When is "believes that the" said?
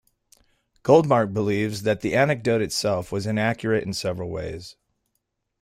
1.31-2.15